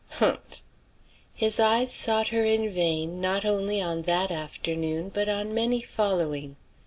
[0.17, 0.63] Humph!
[1.31, 6.55] His eyes sought her in vain not only on that afternoon, but on many following.